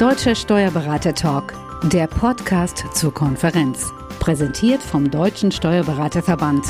Deutscher 0.00 0.34
Steuerberater 0.34 1.14
Talk, 1.14 1.52
der 1.82 2.06
Podcast 2.06 2.86
zur 2.94 3.12
Konferenz. 3.12 3.92
Präsentiert 4.18 4.80
vom 4.80 5.10
Deutschen 5.10 5.52
Steuerberaterverband. 5.52 6.64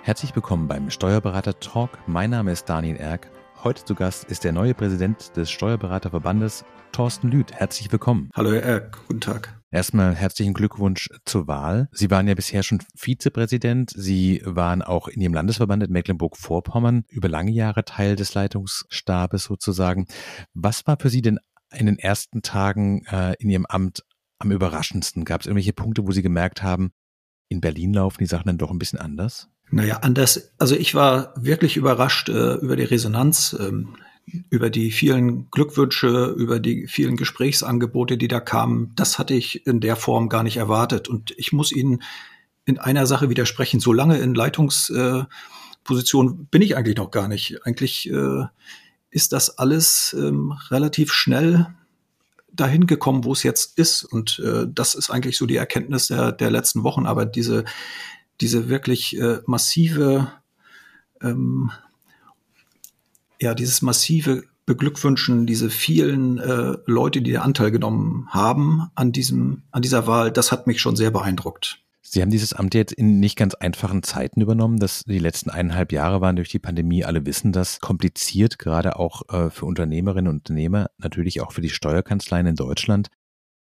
Herzlich 0.00 0.34
willkommen 0.34 0.66
beim 0.66 0.88
Steuerberater 0.88 1.60
Talk. 1.60 1.90
Mein 2.06 2.30
Name 2.30 2.52
ist 2.52 2.70
Daniel 2.70 2.96
Erck. 2.96 3.30
Heute 3.62 3.84
zu 3.84 3.94
Gast 3.94 4.24
ist 4.24 4.44
der 4.44 4.52
neue 4.52 4.72
Präsident 4.72 5.36
des 5.36 5.50
Steuerberaterverbandes, 5.50 6.64
Thorsten 6.92 7.28
Lüth. 7.28 7.52
Herzlich 7.52 7.92
willkommen. 7.92 8.30
Hallo 8.34 8.52
Herr 8.52 8.62
Erck, 8.62 8.96
guten 9.08 9.20
Tag. 9.20 9.57
Erstmal 9.70 10.14
herzlichen 10.14 10.54
Glückwunsch 10.54 11.10
zur 11.26 11.46
Wahl. 11.46 11.88
Sie 11.92 12.10
waren 12.10 12.26
ja 12.26 12.34
bisher 12.34 12.62
schon 12.62 12.82
Vizepräsident. 12.96 13.90
Sie 13.94 14.40
waren 14.44 14.80
auch 14.80 15.08
in 15.08 15.20
Ihrem 15.20 15.34
Landesverband 15.34 15.82
in 15.82 15.92
Mecklenburg-Vorpommern 15.92 17.04
über 17.10 17.28
lange 17.28 17.50
Jahre 17.50 17.84
Teil 17.84 18.16
des 18.16 18.32
Leitungsstabes 18.32 19.44
sozusagen. 19.44 20.06
Was 20.54 20.86
war 20.86 20.96
für 20.98 21.10
Sie 21.10 21.20
denn 21.20 21.38
in 21.70 21.84
den 21.84 21.98
ersten 21.98 22.40
Tagen 22.40 23.04
äh, 23.10 23.34
in 23.40 23.50
Ihrem 23.50 23.66
Amt 23.66 24.04
am 24.38 24.52
überraschendsten? 24.52 25.26
Gab 25.26 25.42
es 25.42 25.46
irgendwelche 25.46 25.74
Punkte, 25.74 26.06
wo 26.06 26.12
Sie 26.12 26.22
gemerkt 26.22 26.62
haben, 26.62 26.92
in 27.50 27.60
Berlin 27.60 27.92
laufen 27.92 28.18
die 28.20 28.26
Sachen 28.26 28.46
dann 28.46 28.58
doch 28.58 28.70
ein 28.70 28.78
bisschen 28.78 28.98
anders? 28.98 29.50
Naja, 29.70 29.98
anders. 29.98 30.54
Also 30.56 30.76
ich 30.76 30.94
war 30.94 31.34
wirklich 31.36 31.76
überrascht 31.76 32.30
äh, 32.30 32.54
über 32.54 32.76
die 32.76 32.84
Resonanz. 32.84 33.54
Ähm, 33.60 33.96
über 34.50 34.70
die 34.70 34.90
vielen 34.90 35.50
Glückwünsche, 35.50 36.34
über 36.36 36.60
die 36.60 36.86
vielen 36.86 37.16
Gesprächsangebote, 37.16 38.16
die 38.18 38.28
da 38.28 38.40
kamen, 38.40 38.92
das 38.96 39.18
hatte 39.18 39.34
ich 39.34 39.66
in 39.66 39.80
der 39.80 39.96
Form 39.96 40.28
gar 40.28 40.42
nicht 40.42 40.56
erwartet. 40.56 41.08
Und 41.08 41.34
ich 41.36 41.52
muss 41.52 41.72
Ihnen 41.72 42.02
in 42.64 42.78
einer 42.78 43.06
Sache 43.06 43.30
widersprechen. 43.30 43.80
So 43.80 43.92
lange 43.92 44.18
in 44.18 44.34
Leitungsposition 44.34 46.28
äh, 46.28 46.46
bin 46.50 46.62
ich 46.62 46.76
eigentlich 46.76 46.96
noch 46.96 47.10
gar 47.10 47.28
nicht. 47.28 47.64
Eigentlich 47.64 48.10
äh, 48.10 48.44
ist 49.10 49.32
das 49.32 49.58
alles 49.58 50.14
ähm, 50.18 50.52
relativ 50.70 51.12
schnell 51.12 51.66
dahin 52.52 52.86
gekommen, 52.86 53.24
wo 53.24 53.32
es 53.32 53.42
jetzt 53.42 53.78
ist. 53.78 54.04
Und 54.04 54.38
äh, 54.40 54.66
das 54.68 54.94
ist 54.94 55.10
eigentlich 55.10 55.38
so 55.38 55.46
die 55.46 55.56
Erkenntnis 55.56 56.08
der, 56.08 56.32
der 56.32 56.50
letzten 56.50 56.82
Wochen. 56.82 57.06
Aber 57.06 57.24
diese, 57.24 57.64
diese 58.40 58.68
wirklich 58.68 59.18
massive 59.46 60.30
ähm, 61.22 61.72
ja, 63.40 63.54
dieses 63.54 63.82
massive 63.82 64.44
Beglückwünschen, 64.66 65.46
diese 65.46 65.70
vielen 65.70 66.38
äh, 66.38 66.76
Leute, 66.84 67.22
die 67.22 67.38
Anteil 67.38 67.70
genommen 67.70 68.28
haben 68.28 68.90
an 68.94 69.12
diesem, 69.12 69.62
an 69.70 69.82
dieser 69.82 70.06
Wahl, 70.06 70.30
das 70.30 70.52
hat 70.52 70.66
mich 70.66 70.80
schon 70.80 70.94
sehr 70.94 71.10
beeindruckt. 71.10 71.82
Sie 72.10 72.22
haben 72.22 72.30
dieses 72.30 72.54
Amt 72.54 72.74
jetzt 72.74 72.92
in 72.92 73.20
nicht 73.20 73.36
ganz 73.36 73.54
einfachen 73.54 74.02
Zeiten 74.02 74.40
übernommen. 74.40 74.78
dass 74.78 75.04
die 75.04 75.18
letzten 75.18 75.50
eineinhalb 75.50 75.92
Jahre 75.92 76.20
waren 76.20 76.36
durch 76.36 76.48
die 76.48 76.58
Pandemie. 76.58 77.04
Alle 77.04 77.26
wissen 77.26 77.52
das 77.52 77.80
kompliziert, 77.80 78.58
gerade 78.58 78.98
auch 78.98 79.28
äh, 79.28 79.50
für 79.50 79.66
Unternehmerinnen 79.66 80.28
und 80.28 80.36
Unternehmer, 80.36 80.90
natürlich 80.98 81.40
auch 81.40 81.52
für 81.52 81.60
die 81.60 81.68
Steuerkanzleien 81.68 82.46
in 82.46 82.56
Deutschland. 82.56 83.08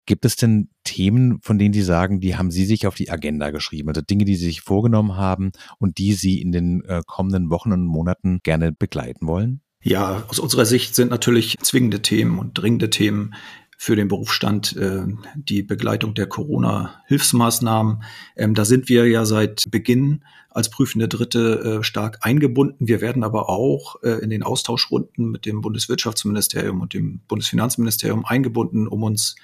Gibt 0.07 0.23
es 0.23 0.37
denn 0.37 0.69
Themen, 0.85 1.39
von 1.41 1.59
denen 1.59 1.73
Sie 1.73 1.83
sagen, 1.83 2.21
die 2.21 2.37
haben 2.37 2.49
Sie 2.49 2.65
sich 2.65 2.87
auf 2.87 2.95
die 2.95 3.11
Agenda 3.11 3.51
geschrieben? 3.51 3.89
Also 3.89 4.01
Dinge, 4.01 4.23
die 4.23 4.35
Sie 4.35 4.45
sich 4.45 4.61
vorgenommen 4.61 5.17
haben 5.17 5.51
und 5.79 5.97
die 5.97 6.13
Sie 6.13 6.41
in 6.41 6.53
den 6.53 6.83
äh, 6.85 7.01
kommenden 7.05 7.49
Wochen 7.49 7.73
und 7.73 7.85
Monaten 7.85 8.39
gerne 8.41 8.71
begleiten 8.71 9.27
wollen? 9.27 9.61
Ja, 9.83 10.23
aus 10.29 10.39
unserer 10.39 10.65
Sicht 10.65 10.95
sind 10.95 11.11
natürlich 11.11 11.57
zwingende 11.61 12.01
Themen 12.01 12.39
und 12.39 12.53
dringende 12.53 12.89
Themen 12.89 13.35
für 13.77 13.97
den 13.97 14.07
Berufsstand 14.07 14.77
äh, 14.77 15.03
die 15.35 15.61
Begleitung 15.61 16.13
der 16.13 16.27
Corona-Hilfsmaßnahmen. 16.27 18.01
Ähm, 18.37 18.55
da 18.55 18.63
sind 18.63 18.87
wir 18.87 19.07
ja 19.07 19.25
seit 19.25 19.65
Beginn 19.69 20.23
als 20.49 20.69
prüfende 20.69 21.09
Dritte 21.09 21.79
äh, 21.79 21.83
stark 21.83 22.19
eingebunden. 22.21 22.87
Wir 22.87 23.01
werden 23.01 23.25
aber 23.25 23.49
auch 23.49 24.01
äh, 24.03 24.23
in 24.23 24.29
den 24.29 24.41
Austauschrunden 24.41 25.29
mit 25.29 25.45
dem 25.45 25.59
Bundeswirtschaftsministerium 25.59 26.79
und 26.79 26.93
dem 26.93 27.19
Bundesfinanzministerium 27.27 28.25
eingebunden, 28.25 28.87
um 28.87 29.03
uns 29.03 29.35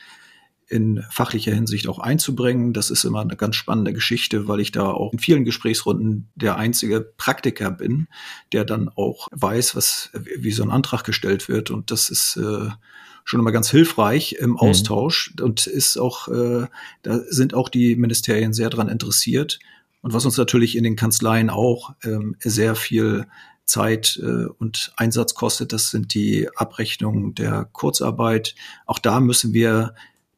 in 0.74 1.04
fachlicher 1.12 1.54
Hinsicht 1.54 1.88
auch 1.88 2.00
einzubringen. 2.00 2.74
Das 2.74 2.90
ist 2.90 3.04
immer 3.04 3.22
eine 3.22 3.36
ganz 3.36 3.56
spannende 3.56 3.94
Geschichte, 3.94 4.48
weil 4.48 4.60
ich 4.60 4.72
da 4.72 4.90
auch 4.90 5.14
in 5.14 5.20
vielen 5.20 5.46
Gesprächsrunden 5.46 6.30
der 6.34 6.58
einzige 6.58 7.02
Praktiker 7.02 7.70
bin, 7.70 8.08
der 8.54 8.66
dann 8.66 8.90
auch 8.90 9.28
weiß, 9.32 9.76
was, 9.76 10.10
wie 10.14 10.52
so 10.52 10.64
ein 10.64 10.72
Antrag 10.72 11.04
gestellt 11.04 11.48
wird. 11.48 11.70
Und 11.70 11.92
das 11.92 12.10
ist 12.10 12.38
äh, 12.38 12.70
schon 13.24 13.40
immer 13.40 13.52
ganz 13.52 13.70
hilfreich 13.70 14.34
im 14.40 14.52
mhm. 14.52 14.58
Austausch 14.58 15.36
mhm. 15.38 15.46
und 15.46 15.68
ist 15.68 15.98
auch, 15.98 16.28
äh, 16.28 16.66
da 17.04 17.20
sind 17.30 17.54
auch 17.54 17.70
die 17.70 17.96
Ministerien 17.96 18.52
sehr 18.52 18.72
dran 18.72 18.90
interessiert. 18.90 19.60
Und 20.02 20.14
was 20.14 20.26
uns 20.26 20.38
natürlich 20.38 20.76
in 20.76 20.84
den 20.84 20.96
Kanzleien 20.96 21.52
auch 21.52 21.94
ähm, 22.04 22.36
sehr 22.40 22.74
viel 22.74 23.28
Zeit 23.64 24.20
äh, 24.22 24.48
und 24.58 24.92
Einsatz 24.98 25.36
kostet, 25.36 25.72
das 25.72 25.92
sind 25.92 26.16
die 26.16 26.50
Abrechnungen 26.56 27.36
der 27.36 27.70
Kurzarbeit. 27.72 28.56
Auch 28.88 28.98
da 28.98 29.20
müssen 29.20 29.54
wir 29.54 29.94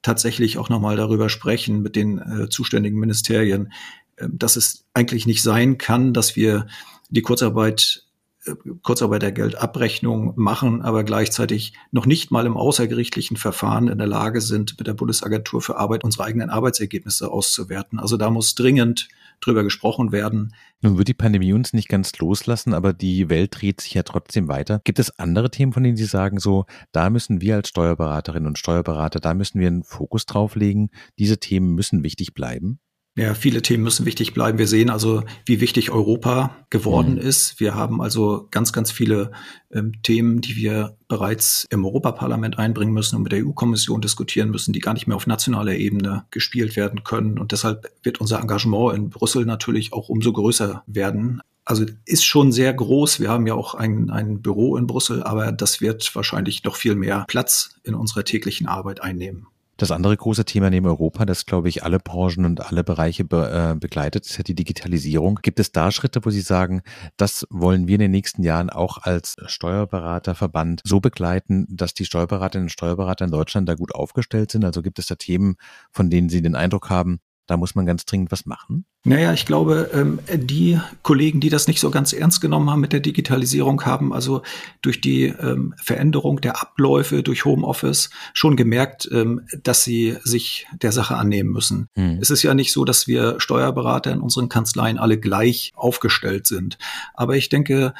tatsächlich 0.05 0.59
auch 0.59 0.69
nochmal 0.69 0.95
darüber 0.95 1.29
sprechen 1.29 1.81
mit 1.81 1.95
den 1.95 2.19
äh, 2.19 2.47
zuständigen 2.47 2.99
Ministerien, 2.99 3.73
äh, 4.17 4.27
dass 4.31 4.55
es 4.55 4.85
eigentlich 4.93 5.25
nicht 5.25 5.41
sein 5.41 5.79
kann, 5.79 6.13
dass 6.13 6.35
wir 6.35 6.67
die 7.09 7.23
Kurzarbeit 7.23 8.03
äh, 8.45 8.53
Kurzarbeitergeldabrechnung 8.83 10.33
machen, 10.35 10.83
aber 10.83 11.03
gleichzeitig 11.03 11.73
noch 11.91 12.05
nicht 12.05 12.29
mal 12.29 12.45
im 12.45 12.55
außergerichtlichen 12.55 13.35
Verfahren 13.35 13.87
in 13.87 13.97
der 13.97 14.05
Lage 14.05 14.41
sind, 14.41 14.77
mit 14.77 14.85
der 14.85 14.93
Bundesagentur 14.93 15.59
für 15.59 15.77
Arbeit 15.77 16.03
unsere 16.03 16.25
eigenen 16.25 16.51
Arbeitsergebnisse 16.51 17.31
auszuwerten. 17.31 17.97
Also 17.97 18.15
da 18.15 18.29
muss 18.29 18.53
dringend 18.53 19.07
drüber 19.41 19.63
gesprochen 19.63 20.11
werden. 20.11 20.53
Nun 20.81 20.97
wird 20.97 21.07
die 21.07 21.13
Pandemie 21.13 21.53
uns 21.53 21.73
nicht 21.73 21.89
ganz 21.89 22.17
loslassen, 22.19 22.73
aber 22.73 22.93
die 22.93 23.29
Welt 23.29 23.59
dreht 23.59 23.81
sich 23.81 23.93
ja 23.93 24.03
trotzdem 24.03 24.47
weiter. 24.47 24.81
Gibt 24.83 24.99
es 24.99 25.17
andere 25.19 25.49
Themen, 25.49 25.73
von 25.73 25.83
denen 25.83 25.97
Sie 25.97 26.05
sagen, 26.05 26.39
so, 26.39 26.65
da 26.91 27.09
müssen 27.09 27.41
wir 27.41 27.55
als 27.55 27.69
Steuerberaterinnen 27.69 28.47
und 28.47 28.59
Steuerberater, 28.59 29.19
da 29.19 29.33
müssen 29.33 29.59
wir 29.59 29.67
einen 29.67 29.83
Fokus 29.83 30.25
drauf 30.25 30.55
legen. 30.55 30.89
Diese 31.17 31.39
Themen 31.39 31.73
müssen 31.73 32.03
wichtig 32.03 32.33
bleiben? 32.33 32.79
Ja, 33.17 33.33
viele 33.33 33.61
Themen 33.61 33.83
müssen 33.85 34.05
wichtig 34.05 34.33
bleiben. 34.33 34.57
Wir 34.57 34.67
sehen 34.67 34.89
also, 34.89 35.23
wie 35.45 35.61
wichtig 35.61 35.89
Europa 35.89 36.53
geworden 36.69 37.13
mhm. 37.13 37.19
ist. 37.19 37.61
Wir 37.61 37.73
haben 37.73 38.01
also 38.01 38.47
ganz, 38.51 38.73
ganz 38.73 38.91
viele 38.91 39.31
ähm, 39.71 39.93
Themen, 40.03 40.41
die 40.41 40.57
wir 40.57 40.97
bereits 41.07 41.65
im 41.69 41.85
Europaparlament 41.85 42.59
einbringen 42.59 42.93
müssen 42.93 43.15
und 43.15 43.23
mit 43.23 43.31
der 43.31 43.45
EU-Kommission 43.45 44.01
diskutieren 44.01 44.49
müssen, 44.49 44.73
die 44.73 44.81
gar 44.81 44.93
nicht 44.93 45.07
mehr 45.07 45.15
auf 45.15 45.27
nationaler 45.27 45.75
Ebene 45.75 46.25
gespielt 46.29 46.75
werden 46.75 47.05
können. 47.05 47.39
Und 47.39 47.53
deshalb 47.53 47.89
wird 48.03 48.19
unser 48.19 48.41
Engagement 48.41 48.97
in 48.97 49.09
Brüssel 49.11 49.45
natürlich 49.45 49.93
auch 49.93 50.09
umso 50.09 50.33
größer 50.33 50.83
werden. 50.85 51.41
Also 51.63 51.85
ist 52.03 52.25
schon 52.25 52.51
sehr 52.51 52.73
groß. 52.73 53.21
Wir 53.21 53.29
haben 53.29 53.47
ja 53.47 53.53
auch 53.53 53.75
ein, 53.75 54.09
ein 54.09 54.41
Büro 54.41 54.75
in 54.75 54.87
Brüssel, 54.87 55.23
aber 55.23 55.53
das 55.53 55.79
wird 55.79 56.13
wahrscheinlich 56.15 56.65
noch 56.65 56.75
viel 56.75 56.95
mehr 56.95 57.23
Platz 57.29 57.79
in 57.83 57.95
unserer 57.95 58.25
täglichen 58.25 58.67
Arbeit 58.67 59.01
einnehmen. 59.01 59.47
Das 59.77 59.91
andere 59.91 60.15
große 60.15 60.45
Thema 60.45 60.69
neben 60.69 60.85
Europa, 60.85 61.25
das 61.25 61.45
glaube 61.45 61.67
ich 61.67 61.83
alle 61.83 61.99
Branchen 61.99 62.45
und 62.45 62.65
alle 62.65 62.83
Bereiche 62.85 63.25
be, 63.25 63.73
äh, 63.73 63.77
begleitet, 63.77 64.25
ist 64.25 64.37
ja 64.37 64.43
die 64.43 64.55
Digitalisierung. 64.55 65.39
Gibt 65.41 65.59
es 65.59 65.73
da 65.73 65.91
Schritte, 65.91 66.23
wo 66.23 66.29
Sie 66.29 66.41
sagen, 66.41 66.81
das 67.17 67.45
wollen 67.49 67.85
wir 67.87 67.95
in 67.95 68.01
den 68.01 68.11
nächsten 68.11 68.41
Jahren 68.41 68.69
auch 68.69 68.99
als 68.99 69.35
Steuerberaterverband 69.45 70.81
so 70.85 71.01
begleiten, 71.01 71.67
dass 71.69 71.93
die 71.93 72.05
Steuerberaterinnen 72.05 72.67
und 72.67 72.71
Steuerberater 72.71 73.25
in 73.25 73.31
Deutschland 73.31 73.67
da 73.67 73.75
gut 73.75 73.93
aufgestellt 73.93 74.49
sind? 74.49 74.63
Also 74.63 74.81
gibt 74.81 74.97
es 74.97 75.07
da 75.07 75.15
Themen, 75.15 75.57
von 75.91 76.09
denen 76.09 76.29
Sie 76.29 76.41
den 76.41 76.55
Eindruck 76.55 76.89
haben, 76.89 77.19
da 77.47 77.57
muss 77.57 77.75
man 77.75 77.85
ganz 77.85 78.05
dringend 78.05 78.31
was 78.31 78.45
machen? 78.45 78.85
Naja, 79.03 79.33
ich 79.33 79.45
glaube, 79.45 79.91
ähm, 79.93 80.19
die 80.33 80.79
Kollegen, 81.03 81.39
die 81.39 81.49
das 81.49 81.67
nicht 81.67 81.79
so 81.79 81.91
ganz 81.91 82.11
ernst 82.11 82.41
genommen 82.41 82.69
haben 82.71 82.81
mit 82.81 82.91
der 82.91 82.99
Digitalisierung, 83.01 83.85
haben 83.85 84.13
also 84.13 84.41
durch 84.81 84.99
die 84.99 85.25
ähm, 85.25 85.75
Veränderung 85.81 86.41
der 86.41 86.59
Abläufe 86.59 87.21
durch 87.21 87.45
Homeoffice 87.45 88.09
schon 88.33 88.55
gemerkt, 88.55 89.07
ähm, 89.11 89.41
dass 89.61 89.83
sie 89.83 90.17
sich 90.23 90.65
der 90.81 90.91
Sache 90.91 91.15
annehmen 91.15 91.51
müssen. 91.51 91.87
Hm. 91.93 92.17
Es 92.19 92.31
ist 92.31 92.41
ja 92.41 92.55
nicht 92.55 92.73
so, 92.73 92.83
dass 92.83 93.07
wir 93.07 93.39
Steuerberater 93.39 94.11
in 94.11 94.21
unseren 94.21 94.49
Kanzleien 94.49 94.97
alle 94.97 95.19
gleich 95.19 95.71
aufgestellt 95.75 96.47
sind. 96.47 96.79
Aber 97.13 97.35
ich 97.35 97.49
denke, 97.49 97.93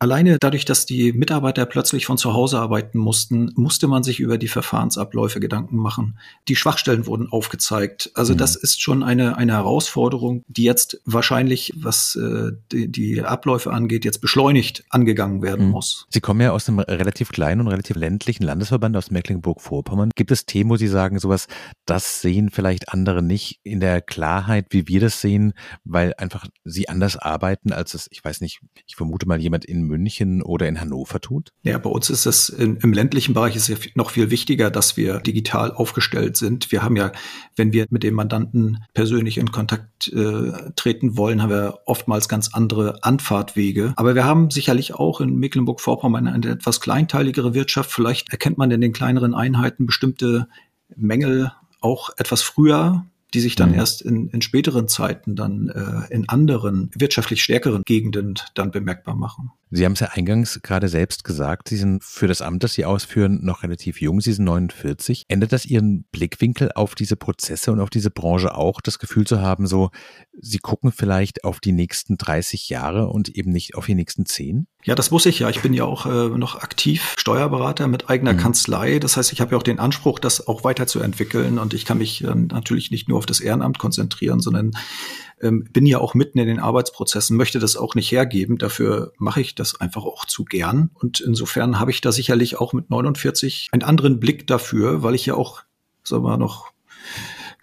Alleine 0.00 0.38
dadurch, 0.38 0.64
dass 0.64 0.86
die 0.86 1.12
Mitarbeiter 1.12 1.66
plötzlich 1.66 2.04
von 2.04 2.18
zu 2.18 2.34
Hause 2.34 2.58
arbeiten 2.58 2.98
mussten, 2.98 3.52
musste 3.54 3.86
man 3.86 4.02
sich 4.02 4.18
über 4.20 4.38
die 4.38 4.48
Verfahrensabläufe 4.48 5.40
Gedanken 5.40 5.76
machen. 5.76 6.18
Die 6.48 6.56
Schwachstellen 6.56 7.06
wurden 7.06 7.30
aufgezeigt. 7.30 8.10
Also 8.14 8.34
mhm. 8.34 8.38
das 8.38 8.56
ist 8.56 8.82
schon 8.82 9.02
eine, 9.02 9.38
eine 9.38 9.52
Herausforderung, 9.52 10.42
die 10.48 10.64
jetzt 10.64 11.00
wahrscheinlich, 11.04 11.72
was 11.76 12.16
äh, 12.16 12.52
die, 12.72 12.90
die 12.90 13.22
Abläufe 13.22 13.72
angeht, 13.72 14.04
jetzt 14.04 14.20
beschleunigt 14.20 14.84
angegangen 14.90 15.42
werden 15.42 15.66
mhm. 15.66 15.72
muss. 15.72 16.06
Sie 16.10 16.20
kommen 16.20 16.40
ja 16.40 16.50
aus 16.50 16.68
einem 16.68 16.80
relativ 16.80 17.30
kleinen 17.30 17.60
und 17.60 17.68
relativ 17.68 17.96
ländlichen 17.96 18.42
Landesverband 18.42 18.96
aus 18.96 19.12
Mecklenburg-Vorpommern. 19.12 20.10
Gibt 20.16 20.32
es 20.32 20.44
Themen, 20.44 20.70
wo 20.70 20.76
Sie 20.76 20.88
sagen, 20.88 21.20
sowas, 21.20 21.46
das 21.86 22.20
sehen 22.20 22.50
vielleicht 22.50 22.88
andere 22.88 23.22
nicht 23.22 23.60
in 23.62 23.78
der 23.78 24.02
Klarheit, 24.02 24.66
wie 24.70 24.88
wir 24.88 25.00
das 25.00 25.20
sehen, 25.20 25.54
weil 25.84 26.14
einfach 26.18 26.46
Sie 26.64 26.88
anders 26.88 27.16
arbeiten, 27.16 27.72
als 27.72 27.94
es, 27.94 28.08
ich 28.10 28.24
weiß 28.24 28.40
nicht, 28.40 28.60
ich 28.86 28.96
vermute 28.96 29.26
mal 29.26 29.40
jemand 29.40 29.64
in 29.64 29.83
in 29.84 29.88
München 29.88 30.42
oder 30.42 30.66
in 30.66 30.80
Hannover 30.80 31.20
tut? 31.20 31.50
Ja, 31.62 31.78
bei 31.78 31.90
uns 31.90 32.10
ist 32.10 32.26
es 32.26 32.48
in, 32.48 32.76
im 32.76 32.92
ländlichen 32.92 33.34
Bereich 33.34 33.56
ist 33.56 33.68
ja 33.68 33.76
noch 33.94 34.10
viel 34.10 34.30
wichtiger, 34.30 34.70
dass 34.70 34.96
wir 34.96 35.20
digital 35.20 35.72
aufgestellt 35.72 36.36
sind. 36.36 36.72
Wir 36.72 36.82
haben 36.82 36.96
ja, 36.96 37.12
wenn 37.56 37.72
wir 37.72 37.86
mit 37.90 38.02
dem 38.02 38.14
Mandanten 38.14 38.84
persönlich 38.94 39.38
in 39.38 39.52
Kontakt 39.52 40.08
äh, 40.08 40.52
treten 40.76 41.16
wollen, 41.16 41.42
haben 41.42 41.50
wir 41.50 41.80
oftmals 41.86 42.28
ganz 42.28 42.54
andere 42.54 43.02
Anfahrtwege. 43.02 43.92
Aber 43.96 44.14
wir 44.14 44.24
haben 44.24 44.50
sicherlich 44.50 44.94
auch 44.94 45.20
in 45.20 45.36
Mecklenburg-Vorpommern 45.36 46.26
eine 46.26 46.48
etwas 46.48 46.80
kleinteiligere 46.80 47.54
Wirtschaft. 47.54 47.92
Vielleicht 47.92 48.30
erkennt 48.30 48.58
man 48.58 48.70
in 48.70 48.80
den 48.80 48.92
kleineren 48.92 49.34
Einheiten 49.34 49.86
bestimmte 49.86 50.48
Mängel 50.96 51.52
auch 51.80 52.10
etwas 52.16 52.42
früher 52.42 53.04
die 53.34 53.40
sich 53.40 53.56
dann 53.56 53.70
mhm. 53.70 53.74
erst 53.74 54.00
in, 54.00 54.28
in 54.28 54.40
späteren 54.40 54.88
Zeiten 54.88 55.34
dann 55.34 55.68
äh, 55.68 56.14
in 56.14 56.28
anderen 56.28 56.90
wirtschaftlich 56.94 57.42
stärkeren 57.42 57.82
Gegenden 57.84 58.34
dann 58.54 58.70
bemerkbar 58.70 59.16
machen. 59.16 59.50
Sie 59.70 59.84
haben 59.84 59.92
es 59.92 60.00
ja 60.00 60.08
eingangs 60.12 60.60
gerade 60.62 60.88
selbst 60.88 61.24
gesagt, 61.24 61.68
Sie 61.68 61.76
sind 61.76 62.04
für 62.04 62.28
das 62.28 62.42
Amt, 62.42 62.62
das 62.62 62.74
Sie 62.74 62.84
ausführen, 62.84 63.40
noch 63.42 63.62
relativ 63.62 64.00
jung. 64.00 64.20
Sie 64.20 64.32
sind 64.32 64.44
49. 64.44 65.24
Ändert 65.28 65.52
das 65.52 65.66
Ihren 65.66 66.04
Blickwinkel 66.12 66.70
auf 66.74 66.94
diese 66.94 67.16
Prozesse 67.16 67.72
und 67.72 67.80
auf 67.80 67.90
diese 67.90 68.10
Branche 68.10 68.54
auch, 68.54 68.80
das 68.80 68.98
Gefühl 68.98 69.26
zu 69.26 69.40
haben, 69.40 69.66
so, 69.66 69.90
Sie 70.40 70.58
gucken 70.58 70.92
vielleicht 70.92 71.44
auf 71.44 71.60
die 71.60 71.72
nächsten 71.72 72.16
30 72.16 72.68
Jahre 72.68 73.08
und 73.08 73.28
eben 73.28 73.50
nicht 73.50 73.74
auf 73.74 73.86
die 73.86 73.94
nächsten 73.94 74.26
10? 74.26 74.66
Ja, 74.84 74.94
das 74.94 75.10
muss 75.10 75.24
ich 75.26 75.38
ja. 75.38 75.48
Ich 75.48 75.62
bin 75.62 75.72
ja 75.72 75.84
auch 75.84 76.04
äh, 76.06 76.28
noch 76.28 76.56
aktiv 76.56 77.14
Steuerberater 77.16 77.88
mit 77.88 78.10
eigener 78.10 78.34
mhm. 78.34 78.38
Kanzlei. 78.38 78.98
Das 78.98 79.16
heißt, 79.16 79.32
ich 79.32 79.40
habe 79.40 79.52
ja 79.52 79.58
auch 79.58 79.62
den 79.62 79.78
Anspruch, 79.78 80.18
das 80.18 80.46
auch 80.46 80.62
weiterzuentwickeln. 80.62 81.58
Und 81.58 81.72
ich 81.72 81.84
kann 81.86 81.98
mich 81.98 82.22
äh, 82.22 82.34
natürlich 82.34 82.90
nicht 82.90 83.08
nur 83.08 83.18
auf 83.18 83.26
das 83.26 83.40
Ehrenamt 83.40 83.78
konzentrieren, 83.78 84.40
sondern 84.40 84.72
ähm, 85.40 85.68
bin 85.72 85.86
ja 85.86 85.98
auch 85.98 86.14
mitten 86.14 86.38
in 86.38 86.46
den 86.46 86.58
Arbeitsprozessen, 86.58 87.36
möchte 87.36 87.58
das 87.58 87.76
auch 87.76 87.94
nicht 87.94 88.10
hergeben. 88.10 88.58
Dafür 88.58 89.12
mache 89.18 89.40
ich 89.40 89.54
das 89.54 89.80
einfach 89.80 90.04
auch 90.04 90.24
zu 90.24 90.44
gern. 90.44 90.90
Und 90.94 91.20
insofern 91.20 91.78
habe 91.78 91.90
ich 91.90 92.00
da 92.00 92.12
sicherlich 92.12 92.58
auch 92.58 92.72
mit 92.72 92.90
49 92.90 93.68
einen 93.72 93.82
anderen 93.82 94.20
Blick 94.20 94.46
dafür, 94.46 95.02
weil 95.02 95.14
ich 95.14 95.26
ja 95.26 95.34
auch, 95.34 95.62
sagen 96.02 96.24
wir 96.24 96.36
noch, 96.36 96.72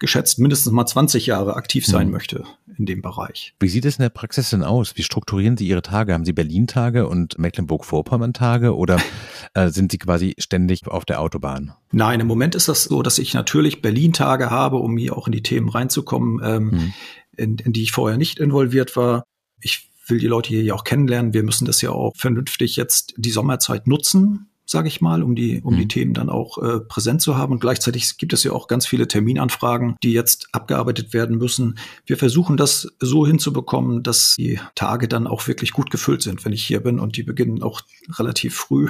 geschätzt 0.02 0.40
mindestens 0.40 0.72
mal 0.72 0.84
20 0.84 1.26
Jahre 1.26 1.54
aktiv 1.54 1.86
sein 1.86 2.08
mhm. 2.08 2.12
möchte 2.12 2.44
in 2.76 2.86
dem 2.86 3.02
Bereich. 3.02 3.54
Wie 3.60 3.68
sieht 3.68 3.84
es 3.84 3.98
in 3.98 4.02
der 4.02 4.08
Praxis 4.08 4.50
denn 4.50 4.64
aus? 4.64 4.96
Wie 4.96 5.04
strukturieren 5.04 5.56
Sie 5.56 5.68
Ihre 5.68 5.80
Tage? 5.80 6.12
Haben 6.12 6.24
Sie 6.24 6.32
Berlin-Tage 6.32 7.06
und 7.06 7.38
Mecklenburg-Vorpommern-Tage 7.38 8.76
oder 8.76 8.98
äh, 9.54 9.68
sind 9.68 9.92
Sie 9.92 9.98
quasi 9.98 10.34
ständig 10.38 10.88
auf 10.88 11.04
der 11.04 11.20
Autobahn? 11.20 11.72
Nein, 11.92 12.18
im 12.18 12.26
Moment 12.26 12.56
ist 12.56 12.68
das 12.68 12.84
so, 12.84 13.02
dass 13.02 13.18
ich 13.18 13.32
natürlich 13.32 13.80
Berlin-Tage 13.80 14.50
habe, 14.50 14.78
um 14.78 14.96
hier 14.96 15.16
auch 15.16 15.28
in 15.28 15.32
die 15.32 15.42
Themen 15.42 15.68
reinzukommen, 15.68 16.40
ähm, 16.44 16.64
mhm. 16.64 16.92
In, 17.36 17.58
in 17.58 17.72
die 17.72 17.82
ich 17.82 17.92
vorher 17.92 18.18
nicht 18.18 18.38
involviert 18.38 18.96
war. 18.96 19.24
Ich 19.60 19.90
will 20.06 20.18
die 20.18 20.26
Leute 20.26 20.48
hier 20.48 20.62
ja 20.62 20.74
auch 20.74 20.84
kennenlernen. 20.84 21.32
Wir 21.32 21.42
müssen 21.42 21.64
das 21.64 21.80
ja 21.80 21.90
auch 21.90 22.12
vernünftig 22.16 22.76
jetzt 22.76 23.14
die 23.16 23.30
Sommerzeit 23.30 23.86
nutzen 23.86 24.52
sage 24.72 24.88
ich 24.88 25.00
mal, 25.00 25.22
um 25.22 25.34
die, 25.34 25.60
um 25.62 25.74
mhm. 25.74 25.78
die 25.78 25.88
Themen 25.88 26.14
dann 26.14 26.28
auch 26.28 26.58
äh, 26.58 26.80
präsent 26.80 27.20
zu 27.20 27.36
haben. 27.36 27.52
Und 27.52 27.60
gleichzeitig 27.60 28.16
gibt 28.16 28.32
es 28.32 28.42
ja 28.42 28.52
auch 28.52 28.68
ganz 28.68 28.86
viele 28.86 29.06
Terminanfragen, 29.06 29.96
die 30.02 30.12
jetzt 30.12 30.48
abgearbeitet 30.52 31.12
werden 31.12 31.36
müssen. 31.36 31.78
Wir 32.06 32.16
versuchen 32.16 32.56
das 32.56 32.88
so 32.98 33.26
hinzubekommen, 33.26 34.02
dass 34.02 34.34
die 34.36 34.58
Tage 34.74 35.08
dann 35.08 35.26
auch 35.26 35.46
wirklich 35.46 35.72
gut 35.72 35.90
gefüllt 35.90 36.22
sind, 36.22 36.44
wenn 36.44 36.52
ich 36.52 36.64
hier 36.64 36.80
bin. 36.80 36.98
Und 36.98 37.16
die 37.16 37.22
beginnen 37.22 37.62
auch 37.62 37.82
relativ 38.18 38.54
früh 38.54 38.88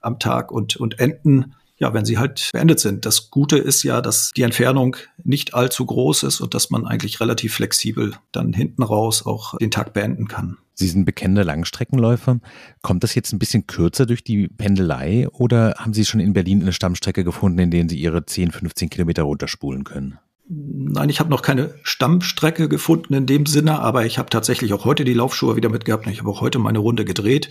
am 0.00 0.18
Tag 0.18 0.52
und, 0.52 0.76
und 0.76 1.00
enden 1.00 1.54
ja, 1.78 1.94
wenn 1.94 2.04
sie 2.04 2.18
halt 2.18 2.50
beendet 2.52 2.80
sind. 2.80 3.06
Das 3.06 3.30
Gute 3.30 3.56
ist 3.56 3.82
ja, 3.82 4.00
dass 4.00 4.32
die 4.36 4.42
Entfernung 4.42 4.96
nicht 5.22 5.54
allzu 5.54 5.86
groß 5.86 6.24
ist 6.24 6.40
und 6.40 6.54
dass 6.54 6.70
man 6.70 6.86
eigentlich 6.86 7.20
relativ 7.20 7.54
flexibel 7.54 8.14
dann 8.32 8.52
hinten 8.52 8.82
raus 8.82 9.24
auch 9.24 9.56
den 9.58 9.70
Tag 9.70 9.92
beenden 9.92 10.28
kann. 10.28 10.58
Sie 10.74 10.86
sind 10.86 11.04
bekennender 11.04 11.44
Langstreckenläufer. 11.44 12.38
Kommt 12.82 13.02
das 13.02 13.16
jetzt 13.16 13.32
ein 13.32 13.40
bisschen 13.40 13.66
kürzer 13.66 14.06
durch 14.06 14.22
die 14.22 14.46
Pendelei 14.46 15.28
oder 15.28 15.74
haben 15.78 15.92
Sie 15.92 16.04
schon 16.04 16.20
in 16.20 16.32
Berlin 16.32 16.62
eine 16.62 16.72
Stammstrecke 16.72 17.24
gefunden, 17.24 17.58
in 17.58 17.70
der 17.70 17.88
Sie 17.88 17.98
Ihre 17.98 18.24
10, 18.24 18.52
15 18.52 18.88
Kilometer 18.88 19.24
runterspulen 19.24 19.82
können? 19.82 20.18
Nein, 20.50 21.10
ich 21.10 21.20
habe 21.20 21.28
noch 21.28 21.42
keine 21.42 21.74
Stammstrecke 21.82 22.70
gefunden 22.70 23.12
in 23.12 23.26
dem 23.26 23.44
Sinne, 23.44 23.80
aber 23.80 24.06
ich 24.06 24.18
habe 24.18 24.30
tatsächlich 24.30 24.72
auch 24.72 24.86
heute 24.86 25.04
die 25.04 25.12
Laufschuhe 25.12 25.56
wieder 25.56 25.68
mitgehabt. 25.68 26.06
Ich 26.06 26.20
habe 26.20 26.30
auch 26.30 26.40
heute 26.40 26.58
meine 26.58 26.78
Runde 26.78 27.04
gedreht. 27.04 27.50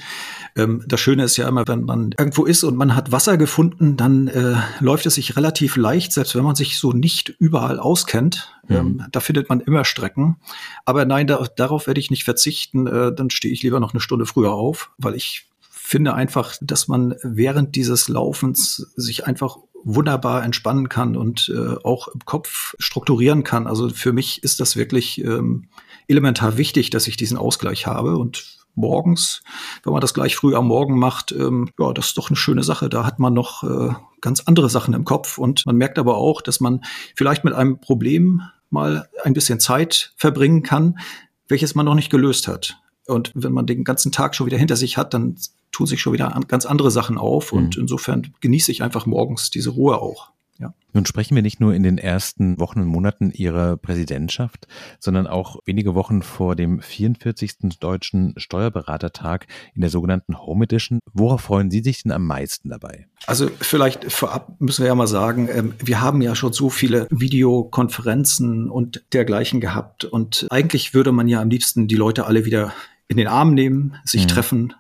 Ähm, 0.56 0.84
das 0.88 1.00
Schöne 1.00 1.24
ist 1.24 1.38
ja 1.38 1.48
immer, 1.48 1.68
wenn 1.68 1.84
man 1.84 2.16
irgendwo 2.18 2.46
ist 2.46 2.64
und 2.64 2.76
man 2.76 2.96
hat 2.96 3.12
Wasser 3.12 3.38
gefunden, 3.38 3.98
dann 3.98 4.28
äh, 4.30 4.56
läuft 4.80 5.06
es 5.06 5.14
sich 5.14 5.36
relativ 5.36 5.76
leicht, 5.76 6.12
selbst 6.12 6.36
wenn 6.36 6.44
man 6.44 6.56
sich 6.56 6.80
so 6.80 6.92
nicht 6.92 7.36
überall 7.38 7.80
auskennt. 7.80 8.52
Mhm. 8.68 8.76
Ähm, 8.76 9.04
da 9.12 9.20
findet 9.20 9.48
man 9.48 9.60
immer 9.60 9.86
Strecken. 9.86 10.38
Aber 10.84 11.06
nein, 11.06 11.28
da, 11.28 11.46
darauf 11.56 11.86
werde 11.86 12.00
ich 12.00 12.10
nicht 12.10 12.24
verzichten. 12.24 12.88
Äh, 12.88 13.14
dann 13.14 13.30
stehe 13.30 13.54
ich 13.54 13.62
lieber 13.62 13.80
noch 13.80 13.94
eine 13.94 14.02
Stunde 14.02 14.26
früher 14.26 14.54
auf, 14.54 14.90
weil 14.98 15.14
ich 15.14 15.48
finde 15.88 16.14
einfach, 16.16 16.56
dass 16.62 16.90
man 16.90 17.16
während 17.24 17.76
dieses 17.76 18.10
Laufens 18.10 18.92
sich 18.98 19.26
einfach 19.26 19.58
wunderbar 19.88 20.44
entspannen 20.44 20.90
kann 20.90 21.16
und 21.16 21.52
äh, 21.56 21.76
auch 21.84 22.10
im 22.10 22.26
Kopf 22.26 22.76
strukturieren 22.78 23.44
kann. 23.44 23.68
Also 23.68 23.90
für 23.90 24.12
mich 24.12 24.44
ist 24.44 24.60
das 24.60 24.76
wirklich 24.76 25.24
ähm, 25.24 25.70
elementar 26.08 26.58
wichtig, 26.58 26.90
dass 26.90 27.08
ich 27.08 27.16
diesen 27.16 27.38
Ausgleich 27.38 27.88
habe 27.88 28.18
und 28.18 28.58
morgens, 28.76 29.42
wenn 29.84 29.94
man 29.94 30.02
das 30.02 30.14
gleich 30.14 30.36
früh 30.36 30.56
am 30.56 30.68
Morgen 30.68 31.00
macht, 31.00 31.32
ähm, 31.32 31.70
ja, 31.80 31.94
das 31.94 32.08
ist 32.08 32.18
doch 32.18 32.30
eine 32.30 32.36
schöne 32.36 32.64
Sache. 32.64 32.90
Da 32.90 33.06
hat 33.06 33.18
man 33.18 33.34
noch 33.34 33.64
äh, 33.64 33.94
ganz 34.20 34.42
andere 34.42 34.70
Sachen 34.70 34.94
im 34.94 35.06
Kopf 35.06 35.38
und 35.38 35.66
man 35.66 35.78
merkt 35.78 35.98
aber 35.98 36.18
auch, 36.18 36.42
dass 36.42 36.60
man 36.60 36.82
vielleicht 37.16 37.46
mit 37.46 37.54
einem 37.54 37.80
Problem 37.80 38.42
mal 38.70 39.08
ein 39.24 39.34
bisschen 39.34 39.62
Zeit 39.62 40.14
verbringen 40.18 40.64
kann, 40.64 41.00
welches 41.48 41.76
man 41.76 41.86
noch 41.86 41.96
nicht 41.96 42.12
gelöst 42.12 42.48
hat. 42.50 42.78
Und 43.08 43.32
wenn 43.36 43.54
man 43.54 43.66
den 43.66 43.84
ganzen 43.84 44.12
Tag 44.12 44.36
schon 44.36 44.46
wieder 44.46 44.58
hinter 44.58 44.76
sich 44.76 44.98
hat, 44.98 45.14
dann 45.14 45.38
tun 45.72 45.88
sich 45.88 46.02
schon 46.02 46.14
wieder 46.14 46.40
ganz 46.48 46.66
andere 46.66 46.92
Sachen 46.92 47.18
auf. 47.18 47.52
Mhm. 47.52 47.58
Und 47.58 47.78
insofern 47.78 48.34
genieße 48.42 48.72
ich 48.72 48.84
einfach 48.84 49.06
morgens 49.06 49.50
diese 49.50 49.72
Ruhe 49.72 50.02
auch. 50.02 50.32
Ja. 50.60 50.74
Nun 50.94 51.06
sprechen 51.06 51.36
wir 51.36 51.44
nicht 51.44 51.60
nur 51.60 51.76
in 51.76 51.84
den 51.84 52.00
ersten 52.00 52.60
Wochen 52.60 52.82
und 52.82 52.88
Monaten 52.88 53.32
Ihrer 53.32 53.78
Präsidentschaft, 53.78 54.68
sondern 55.00 55.28
auch 55.28 55.58
wenige 55.66 55.94
Wochen 55.94 56.24
vor 56.24 56.56
dem 56.56 56.82
44. 56.82 57.80
Deutschen 57.80 58.34
Steuerberatertag 58.38 59.46
in 59.76 59.82
der 59.82 59.92
sogenannten 59.92 60.40
Home 60.40 60.64
Edition. 60.64 61.00
Worauf 61.14 61.42
freuen 61.42 61.70
Sie 61.70 61.82
sich 61.82 62.02
denn 62.02 62.12
am 62.12 62.26
meisten 62.26 62.70
dabei? 62.70 63.06
Also 63.28 63.50
vielleicht 63.62 64.12
vorab 64.12 64.60
müssen 64.60 64.82
wir 64.82 64.88
ja 64.88 64.96
mal 64.96 65.08
sagen, 65.08 65.48
ähm, 65.52 65.74
wir 65.78 66.02
haben 66.02 66.22
ja 66.22 66.34
schon 66.34 66.54
so 66.54 66.72
viele 66.72 67.08
Videokonferenzen 67.12 68.72
und 68.72 69.04
dergleichen 69.14 69.62
gehabt. 69.62 70.06
Und 70.06 70.48
eigentlich 70.50 70.96
würde 70.96 71.12
man 71.12 71.28
ja 71.28 71.40
am 71.40 71.50
liebsten 71.50 71.88
die 71.88 71.96
Leute 71.96 72.26
alle 72.26 72.46
wieder 72.46 72.74
in 73.08 73.18
den 73.18 73.28
Arm 73.28 73.54
nehmen, 73.54 73.96
sich 74.06 74.24
mhm. 74.24 74.28
treffen 74.28 74.74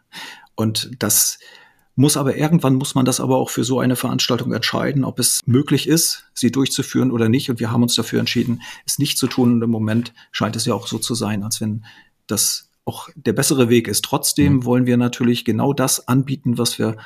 und 0.55 0.91
das 0.99 1.39
muss 1.97 2.15
aber 2.15 2.37
irgendwann 2.37 2.75
muss 2.75 2.93
man 2.93 3.05
das 3.05 3.19
aber 3.19 3.37
auch 3.37 3.49
für 3.49 3.63
so 3.63 3.79
eine 3.79 3.95
Veranstaltung 3.95 4.53
entscheiden, 4.53 5.03
ob 5.03 5.17
es 5.17 5.39
möglich 5.47 5.87
ist, 5.87 6.25
sie 6.35 6.51
durchzuführen 6.51 7.11
oder 7.11 7.27
nicht. 7.27 7.49
Und 7.49 7.59
wir 7.59 7.71
haben 7.71 7.81
uns 7.81 7.95
dafür 7.95 8.19
entschieden, 8.19 8.61
es 8.85 8.99
nicht 8.99 9.17
zu 9.17 9.25
tun. 9.25 9.53
Und 9.53 9.63
im 9.63 9.71
Moment 9.71 10.13
scheint 10.31 10.55
es 10.55 10.65
ja 10.65 10.75
auch 10.75 10.85
so 10.85 10.99
zu 10.99 11.15
sein, 11.15 11.43
als 11.43 11.59
wenn 11.59 11.85
das 12.27 12.69
auch 12.85 13.09
der 13.15 13.33
bessere 13.33 13.67
Weg 13.69 13.87
ist. 13.87 14.05
Trotzdem 14.05 14.57
mhm. 14.57 14.65
wollen 14.65 14.85
wir 14.85 14.95
natürlich 14.95 15.43
genau 15.43 15.73
das 15.73 16.07
anbieten, 16.07 16.59
was 16.59 16.77
wir 16.77 16.97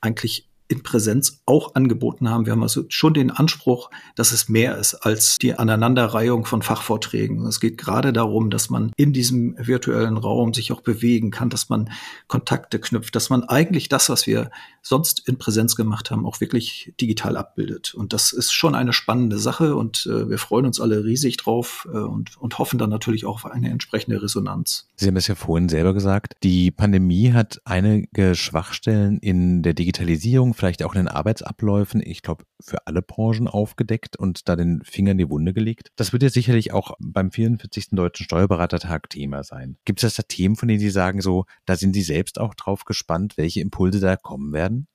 eigentlich 0.00 0.48
in 0.72 0.82
Präsenz 0.82 1.42
auch 1.46 1.74
angeboten 1.74 2.28
haben. 2.28 2.46
Wir 2.46 2.52
haben 2.52 2.62
also 2.62 2.84
schon 2.88 3.14
den 3.14 3.30
Anspruch, 3.30 3.90
dass 4.16 4.32
es 4.32 4.48
mehr 4.48 4.78
ist 4.78 4.94
als 4.94 5.38
die 5.38 5.54
Aneinanderreihung 5.54 6.46
von 6.46 6.62
Fachvorträgen. 6.62 7.46
Es 7.46 7.60
geht 7.60 7.78
gerade 7.78 8.12
darum, 8.12 8.50
dass 8.50 8.70
man 8.70 8.92
in 8.96 9.12
diesem 9.12 9.54
virtuellen 9.58 10.16
Raum 10.16 10.54
sich 10.54 10.72
auch 10.72 10.80
bewegen 10.80 11.30
kann, 11.30 11.50
dass 11.50 11.68
man 11.68 11.90
Kontakte 12.26 12.78
knüpft, 12.78 13.14
dass 13.14 13.28
man 13.28 13.44
eigentlich 13.44 13.88
das, 13.88 14.08
was 14.08 14.26
wir 14.26 14.50
sonst 14.80 15.28
in 15.28 15.38
Präsenz 15.38 15.76
gemacht 15.76 16.10
haben, 16.10 16.26
auch 16.26 16.40
wirklich 16.40 16.94
digital 17.00 17.36
abbildet. 17.36 17.94
Und 17.94 18.12
das 18.12 18.32
ist 18.32 18.52
schon 18.52 18.74
eine 18.74 18.92
spannende 18.92 19.38
Sache 19.38 19.76
und 19.76 20.06
äh, 20.06 20.28
wir 20.28 20.38
freuen 20.38 20.66
uns 20.66 20.80
alle 20.80 21.04
riesig 21.04 21.36
drauf 21.36 21.86
äh, 21.92 21.98
und, 21.98 22.36
und 22.38 22.58
hoffen 22.58 22.78
dann 22.78 22.90
natürlich 22.90 23.26
auch 23.26 23.44
auf 23.44 23.46
eine 23.50 23.70
entsprechende 23.70 24.22
Resonanz. 24.22 24.88
Sie 24.96 25.06
haben 25.06 25.16
es 25.16 25.26
ja 25.26 25.34
vorhin 25.34 25.68
selber 25.68 25.94
gesagt, 25.94 26.34
die 26.42 26.70
Pandemie 26.70 27.32
hat 27.32 27.60
einige 27.64 28.34
Schwachstellen 28.34 29.18
in 29.18 29.62
der 29.62 29.74
Digitalisierung 29.74 30.54
vielleicht 30.62 30.84
auch 30.84 30.94
in 30.94 31.00
den 31.00 31.08
Arbeitsabläufen, 31.08 32.00
ich 32.00 32.22
glaube, 32.22 32.44
für 32.64 32.86
alle 32.86 33.02
Branchen 33.02 33.48
aufgedeckt 33.48 34.16
und 34.16 34.48
da 34.48 34.54
den 34.54 34.80
Finger 34.84 35.10
in 35.10 35.18
die 35.18 35.28
Wunde 35.28 35.52
gelegt. 35.52 35.88
Das 35.96 36.12
wird 36.12 36.22
ja 36.22 36.28
sicherlich 36.28 36.72
auch 36.72 36.92
beim 37.00 37.32
44. 37.32 37.88
Deutschen 37.90 38.22
Steuerberatertag 38.22 39.10
Thema 39.10 39.42
sein. 39.42 39.76
Gibt 39.84 40.04
es 40.04 40.14
da 40.14 40.22
Themen, 40.22 40.54
von 40.54 40.68
denen 40.68 40.78
Sie 40.78 40.90
sagen, 40.90 41.20
so, 41.20 41.46
da 41.66 41.74
sind 41.74 41.94
Sie 41.94 42.02
selbst 42.02 42.38
auch 42.38 42.54
drauf 42.54 42.84
gespannt, 42.84 43.36
welche 43.36 43.60
Impulse 43.60 43.98
da 43.98 44.14
kommen 44.14 44.52
werden? 44.52 44.86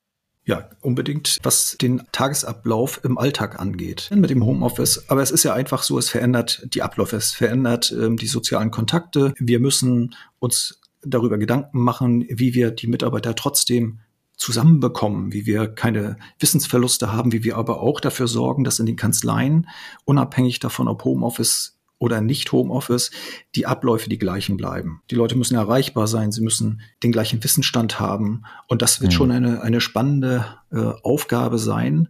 Ja, 0.46 0.70
unbedingt, 0.80 1.38
was 1.44 1.76
den 1.82 2.02
Tagesablauf 2.14 3.04
im 3.04 3.18
Alltag 3.18 3.60
angeht 3.60 4.10
mit 4.16 4.30
dem 4.30 4.46
Homeoffice. 4.46 5.10
Aber 5.10 5.22
es 5.22 5.32
ist 5.32 5.44
ja 5.44 5.54
einfach 5.54 5.84
so, 5.84 6.00
es 6.00 6.08
verändert 6.08 6.66
die 6.74 6.82
Abläufe, 6.82 7.18
es 7.18 7.34
verändert 7.34 7.92
ähm, 7.92 8.16
die 8.16 8.28
sozialen 8.28 8.72
Kontakte. 8.72 9.34
Wir 9.38 9.60
müssen 9.60 10.16
uns 10.40 10.80
darüber 11.02 11.38
Gedanken 11.38 11.82
machen, 11.82 12.26
wie 12.30 12.54
wir 12.54 12.72
die 12.72 12.88
Mitarbeiter 12.88 13.36
trotzdem 13.36 14.00
zusammenbekommen, 14.38 15.34
wie 15.34 15.46
wir 15.46 15.68
keine 15.68 16.18
Wissensverluste 16.40 17.12
haben, 17.12 17.34
wie 17.34 17.44
wir 17.44 17.58
aber 17.58 17.82
auch 17.82 18.00
dafür 18.00 18.28
sorgen, 18.28 18.64
dass 18.64 18.80
in 18.80 18.86
den 18.86 18.96
Kanzleien, 18.96 19.68
unabhängig 20.06 20.60
davon, 20.60 20.88
ob 20.88 21.04
Homeoffice 21.04 21.78
oder 22.00 22.22
nicht 22.22 22.52
Homeoffice, 22.52 23.12
die 23.56 23.66
Abläufe 23.66 24.10
die 24.10 24.20
gleichen 24.20 24.56
bleiben. 24.56 25.02
Die 25.10 25.16
Leute 25.16 25.36
müssen 25.36 25.56
erreichbar 25.56 26.08
sein, 26.08 26.32
sie 26.32 26.42
müssen 26.42 26.82
den 27.04 27.12
gleichen 27.12 27.44
Wissensstand 27.44 28.00
haben. 28.00 28.44
Und 28.68 28.84
das 28.84 29.02
wird 29.02 29.12
mhm. 29.12 29.16
schon 29.16 29.32
eine, 29.32 29.62
eine 29.64 29.82
spannende 29.82 30.46
äh, 30.72 30.78
Aufgabe 31.02 31.58
sein, 31.58 32.10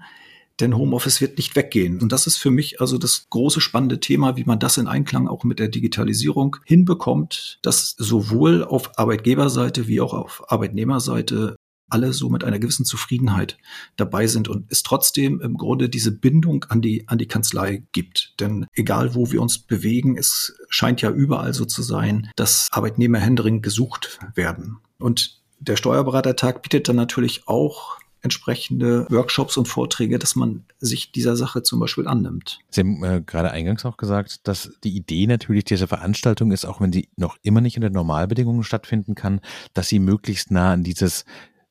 denn 0.60 0.76
Homeoffice 0.76 1.22
wird 1.22 1.38
nicht 1.38 1.56
weggehen. 1.56 2.02
Und 2.02 2.12
das 2.12 2.26
ist 2.28 2.38
für 2.38 2.50
mich 2.50 2.82
also 2.82 2.98
das 2.98 3.28
große 3.30 3.62
spannende 3.62 4.00
Thema, 4.00 4.38
wie 4.38 4.44
man 4.44 4.60
das 4.60 4.78
in 4.78 4.88
Einklang 4.88 5.28
auch 5.28 5.44
mit 5.44 5.60
der 5.60 5.68
Digitalisierung 5.68 6.58
hinbekommt, 6.66 7.60
dass 7.62 7.96
sowohl 7.98 8.64
auf 8.64 8.98
Arbeitgeberseite 8.98 9.88
wie 9.88 10.02
auch 10.02 10.14
auf 10.14 10.52
Arbeitnehmerseite 10.52 11.57
alle 11.90 12.14
so 12.14 12.30
mit 12.30 12.44
einer 12.44 12.60
gewissen 12.60 12.86
Zufriedenheit 12.86 13.58
dabei 13.96 14.28
sind 14.28 14.48
und 14.48 14.72
es 14.72 14.84
trotzdem 14.84 15.42
im 15.42 15.56
Grunde 15.56 15.90
diese 15.90 16.12
Bindung 16.12 16.66
an 16.66 16.82
die, 16.82 17.08
an 17.08 17.18
die 17.18 17.28
Kanzlei 17.28 17.84
gibt. 17.92 18.34
Denn 18.40 18.66
egal 18.74 19.16
wo 19.16 19.32
wir 19.32 19.42
uns 19.42 19.60
bewegen, 19.60 20.18
es 20.18 20.58
scheint 20.70 21.02
ja 21.02 21.10
überall 21.12 21.54
so 21.54 21.66
zu 21.66 21.82
sein, 21.82 22.30
dass 22.36 22.68
Arbeitnehmer 22.72 23.20
händeringend 23.20 23.64
gesucht 23.64 24.20
werden. 24.36 24.78
Und 25.00 25.42
der 25.60 25.76
Steuerberatertag 25.76 26.62
bietet 26.62 26.88
dann 26.88 26.96
natürlich 26.96 27.48
auch 27.48 27.98
entsprechende 28.22 29.06
Workshops 29.10 29.58
und 29.58 29.68
Vorträge, 29.68 30.20
dass 30.20 30.36
man 30.36 30.66
sich 30.80 31.12
dieser 31.12 31.36
Sache 31.36 31.64
zum 31.64 31.80
Beispiel 31.80 32.08
annimmt. 32.08 32.60
Sie 32.70 32.82
haben 32.82 33.04
äh, 33.04 33.22
gerade 33.26 33.52
eingangs 33.52 33.86
auch 33.86 33.98
gesagt, 33.98 34.48
dass 34.48 34.72
die 34.84 34.96
Idee 34.96 35.28
natürlich 35.28 35.66
dieser 35.66 35.88
Veranstaltung 35.88 36.52
ist, 36.52 36.66
auch 36.66 36.82
wenn 36.82 36.92
sie 36.92 37.10
noch 37.16 37.38
immer 37.44 37.62
nicht 37.62 37.78
unter 37.78 37.90
Normalbedingungen 37.90 38.64
stattfinden 38.64 39.16
kann, 39.16 39.40
dass 39.74 39.88
sie 39.88 40.00
möglichst 40.00 40.52
nah 40.52 40.74
an 40.74 40.84
dieses 40.84 41.26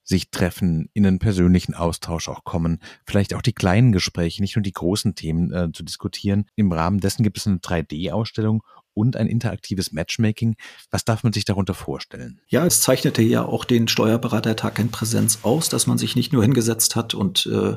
sich 0.06 0.30
treffen, 0.30 0.88
in 0.94 1.04
einen 1.04 1.18
persönlichen 1.18 1.74
Austausch 1.74 2.28
auch 2.28 2.44
kommen, 2.44 2.78
vielleicht 3.04 3.34
auch 3.34 3.42
die 3.42 3.52
kleinen 3.52 3.92
Gespräche, 3.92 4.40
nicht 4.40 4.56
nur 4.56 4.62
die 4.62 4.72
großen 4.72 5.14
Themen 5.14 5.52
äh, 5.52 5.72
zu 5.72 5.82
diskutieren. 5.82 6.46
Im 6.54 6.72
Rahmen 6.72 7.00
dessen 7.00 7.24
gibt 7.24 7.38
es 7.38 7.46
eine 7.46 7.56
3D-Ausstellung 7.56 8.62
und 8.94 9.16
ein 9.16 9.26
interaktives 9.26 9.92
Matchmaking. 9.92 10.56
Was 10.90 11.04
darf 11.04 11.22
man 11.24 11.32
sich 11.32 11.44
darunter 11.44 11.74
vorstellen? 11.74 12.40
Ja, 12.48 12.64
es 12.64 12.80
zeichnete 12.80 13.20
ja 13.20 13.44
auch 13.44 13.64
den 13.64 13.88
Steuerberatertag 13.88 14.78
in 14.78 14.90
Präsenz 14.90 15.40
aus, 15.42 15.68
dass 15.68 15.86
man 15.86 15.98
sich 15.98 16.16
nicht 16.16 16.32
nur 16.32 16.42
hingesetzt 16.42 16.96
hat 16.96 17.12
und 17.12 17.46
äh, 17.46 17.74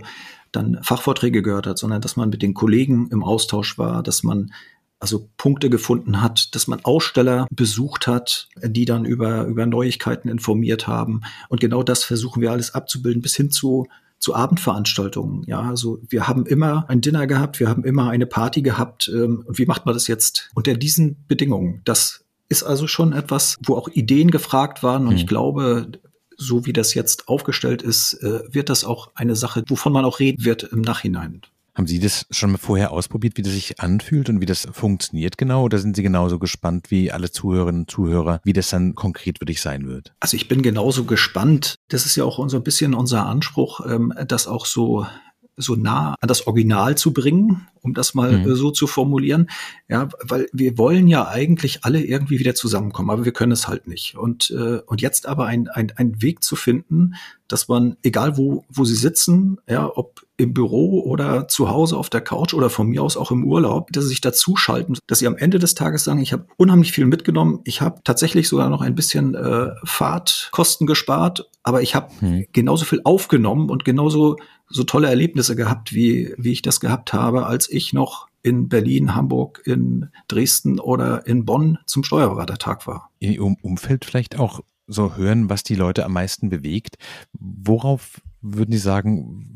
dann 0.51 0.79
Fachvorträge 0.83 1.41
gehört 1.41 1.67
hat, 1.67 1.77
sondern 1.77 2.01
dass 2.01 2.15
man 2.15 2.29
mit 2.29 2.41
den 2.41 2.53
Kollegen 2.53 3.09
im 3.12 3.24
Austausch 3.24 3.77
war, 3.77 4.03
dass 4.03 4.24
man 4.24 4.53
also 5.00 5.29
Punkte 5.38 5.70
gefunden 5.70 6.22
hat, 6.22 6.53
dass 6.56 6.68
man 6.68 6.84
Aussteller 6.84 7.48
besucht 7.51 8.08
hat, 8.08 8.50
die 8.62 8.86
dann 8.86 9.06
über, 9.06 9.46
über 9.46 9.65
Neuigkeiten 9.65 10.27
informiert 10.27 10.88
haben. 10.88 11.22
Und 11.48 11.62
genau 11.62 11.84
das 11.84 12.03
versuchen 12.03 12.41
wir 12.41 12.51
alles 12.51 12.74
abzubilden 12.74 13.22
bis 13.22 13.36
hin 13.36 13.51
zu 13.51 13.88
zu 14.20 14.36
Abendveranstaltungen. 14.36 15.44
Ja, 15.48 15.62
also 15.62 16.00
wir 16.10 16.27
haben 16.27 16.46
immer 16.46 16.86
ein 16.89 17.00
Dinner 17.01 17.25
gehabt, 17.25 17.60
wir 17.60 17.70
haben 17.70 17.86
immer 17.86 18.10
eine 18.10 18.25
Party 18.25 18.62
gehabt. 18.62 19.10
Ähm, 19.13 19.44
und 19.48 19.58
wie 19.58 19.65
macht 19.65 19.86
man 19.86 19.94
das 19.94 20.08
jetzt 20.08 20.50
unter 20.53 20.74
diesen 20.74 21.25
Bedingungen? 21.27 21.82
Das 21.86 22.25
ist 22.50 22.63
also 22.63 22.86
schon 22.88 23.13
etwas, 23.13 23.56
wo 23.65 23.75
auch 23.75 23.88
Ideen 23.88 24.29
gefragt 24.29 24.84
waren. 24.84 25.03
Und 25.03 25.13
mhm. 25.13 25.20
ich 25.20 25.27
glaube, 25.27 25.88
so 26.36 26.65
wie 26.65 26.74
das 26.74 26.94
jetzt 26.94 27.27
aufgestellt 27.27 27.82
ist, 27.82 28.13
äh, 28.15 28.41
wird 28.53 28.70
das 28.70 28.84
auch 28.84 29.12
eine 29.15 29.36
Sache, 29.36 29.63
wovon 29.68 29.94
man 29.94 30.06
auch 30.06 30.20
reden 30.20 30.44
wird 30.44 30.63
im 30.63 30.82
Nachhinein. 30.82 31.41
Haben 31.79 31.88
Sie 31.88 32.00
das 32.00 32.25
schon 32.29 32.57
vorher 32.57 32.91
ausprobiert, 32.91 33.38
wie 33.38 33.41
das 33.41 33.53
sich 33.53 33.79
anfühlt 33.79 34.27
und 34.27 34.41
wie 34.41 34.45
das 34.45 34.67
funktioniert 34.69 35.38
genau? 35.38 35.63
Oder 35.63 35.79
sind 35.79 35.95
Sie 35.95 36.03
genauso 36.03 36.38
gespannt 36.38 36.91
wie 36.91 37.09
alle 37.09 37.31
Zuhörerinnen 37.31 37.83
und 37.83 37.89
Zuhörer, 37.89 38.41
wie 38.43 38.51
das 38.51 38.69
dann 38.69 38.95
konkret 38.95 39.39
wirklich 39.39 39.62
sein 39.62 39.88
wird? 39.88 40.12
Also 40.19 40.36
ich 40.36 40.50
bin 40.50 40.62
genauso 40.62 41.05
gespannt. 41.05 41.75
Das 41.88 42.05
ist 42.05 42.17
ja 42.17 42.25
auch 42.25 42.50
so 42.50 42.57
ein 42.57 42.63
bisschen 42.63 42.93
unser 42.93 43.25
Anspruch, 43.27 43.79
ähm, 43.89 44.13
das 44.27 44.45
auch 44.45 44.65
so 44.65 45.07
so 45.55 45.75
nah 45.75 46.15
an 46.19 46.27
das 46.27 46.48
Original 46.48 46.98
zu 46.98 47.13
bringen, 47.13 47.67
um 47.81 47.93
das 47.93 48.13
mal 48.13 48.39
mhm. 48.39 48.55
so 48.55 48.71
zu 48.71 48.86
formulieren. 48.86 49.50
Ja, 49.88 50.09
weil 50.21 50.48
wir 50.51 50.77
wollen 50.77 51.07
ja 51.07 51.29
eigentlich 51.29 51.86
alle 51.86 52.03
irgendwie 52.03 52.39
wieder 52.39 52.55
zusammenkommen, 52.55 53.09
aber 53.09 53.24
wir 53.24 53.33
können 53.33 53.51
es 53.53 53.69
halt 53.69 53.88
nicht. 53.88 54.17
Und, 54.17 54.51
äh, 54.51 54.79
und 54.86 55.01
jetzt 55.01 55.27
aber 55.27 55.45
ein, 55.45 55.69
ein, 55.69 55.93
ein 55.95 56.21
Weg 56.21 56.43
zu 56.43 56.57
finden, 56.57 57.13
dass 57.48 57.69
man, 57.69 57.95
egal 58.03 58.38
wo, 58.38 58.65
wo 58.69 58.83
sie 58.83 58.95
sitzen, 58.95 59.59
ja, 59.67 59.89
ob 59.93 60.25
im 60.39 60.53
Büro 60.53 61.01
oder 61.03 61.50
zu 61.50 61.69
Hause 61.69 61.98
auf 61.98 62.10
der 62.10 62.22
Couch 62.22 62.53
oder 62.53 62.69
von 62.69 62.88
mir 62.88 63.03
aus 63.03 63.17
auch 63.17 63.29
im 63.29 63.43
Urlaub, 63.43 63.91
dass 63.91 64.05
sie 64.05 64.12
sich 64.12 64.22
dazuschalten, 64.22 64.98
dass 65.05 65.19
sie 65.19 65.27
am 65.27 65.36
Ende 65.36 65.60
des 65.60 65.75
Tages 65.75 66.05
sagen, 66.05 66.22
ich 66.22 66.31
habe 66.31 66.46
unheimlich 66.55 66.93
viel 66.93 67.05
mitgenommen, 67.05 67.60
ich 67.65 67.81
habe 67.81 68.00
tatsächlich 68.05 68.48
sogar 68.48 68.69
noch 68.69 68.81
ein 68.81 68.96
bisschen 68.96 69.36
äh, 69.36 69.72
Fahrtkosten 69.84 70.88
gespart, 70.88 71.50
aber 71.62 71.81
ich 71.81 71.93
habe 71.93 72.10
hm. 72.19 72.46
genauso 72.53 72.86
viel 72.86 73.01
aufgenommen 73.03 73.69
und 73.69 73.84
genauso 73.84 74.38
so 74.69 74.86
tolle 74.86 75.10
Erlebnisse 75.10 75.58
gehabt, 75.58 75.93
wie, 75.93 76.34
wie 76.38 76.53
ich 76.53 76.62
das 76.62 76.79
gehabt 76.79 77.12
habe, 77.12 77.46
als 77.46 77.69
ich 77.69 77.91
noch 77.91 78.29
in 78.41 78.69
Berlin, 78.69 79.15
Hamburg, 79.15 79.62
in 79.65 80.10
Dresden 80.29 80.79
oder 80.79 81.27
in 81.27 81.43
Bonn 81.43 81.79
zum 81.86 82.05
Steuerberatertag 82.05 82.88
war. 82.88 83.10
In 83.19 83.34
Ihrem 83.34 83.58
Umfeld 83.62 84.05
vielleicht 84.05 84.39
auch 84.39 84.62
so 84.88 85.17
hören, 85.17 85.50
was 85.50 85.63
die 85.63 85.75
Leute 85.75 86.05
am 86.05 86.13
meisten 86.13 86.50
bewegt. 86.50 86.96
Worauf 87.34 88.22
würden 88.41 88.72
Sie 88.72 88.79
sagen, 88.79 89.53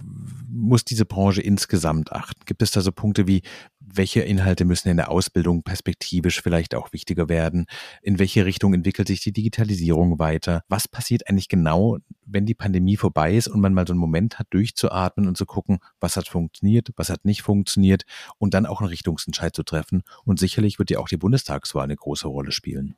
muss 0.53 0.85
diese 0.85 1.05
Branche 1.05 1.41
insgesamt 1.41 2.11
achten? 2.11 2.41
Gibt 2.45 2.61
es 2.61 2.71
da 2.71 2.81
so 2.81 2.91
Punkte 2.91 3.27
wie, 3.27 3.41
welche 3.79 4.21
Inhalte 4.21 4.65
müssen 4.65 4.89
in 4.89 4.97
der 4.97 5.09
Ausbildung 5.09 5.63
perspektivisch 5.63 6.41
vielleicht 6.41 6.75
auch 6.75 6.93
wichtiger 6.93 7.27
werden? 7.27 7.65
In 8.01 8.19
welche 8.19 8.45
Richtung 8.45 8.73
entwickelt 8.73 9.07
sich 9.07 9.21
die 9.21 9.33
Digitalisierung 9.33 10.19
weiter? 10.19 10.61
Was 10.69 10.87
passiert 10.87 11.27
eigentlich 11.27 11.49
genau, 11.49 11.97
wenn 12.25 12.45
die 12.45 12.55
Pandemie 12.55 12.97
vorbei 12.97 13.35
ist 13.35 13.47
und 13.47 13.61
man 13.61 13.73
mal 13.73 13.87
so 13.87 13.93
einen 13.93 13.99
Moment 13.99 14.39
hat, 14.39 14.47
durchzuatmen 14.51 15.27
und 15.27 15.37
zu 15.37 15.45
gucken, 15.45 15.79
was 15.99 16.17
hat 16.17 16.27
funktioniert, 16.27 16.89
was 16.95 17.09
hat 17.09 17.25
nicht 17.25 17.41
funktioniert 17.41 18.03
und 18.37 18.53
dann 18.53 18.65
auch 18.65 18.81
einen 18.81 18.89
Richtungsentscheid 18.89 19.55
zu 19.55 19.63
treffen? 19.63 20.03
Und 20.23 20.39
sicherlich 20.39 20.79
wird 20.79 20.91
ja 20.91 20.99
auch 20.99 21.09
die 21.09 21.17
Bundestagswahl 21.17 21.83
eine 21.83 21.95
große 21.95 22.27
Rolle 22.27 22.51
spielen. 22.51 22.95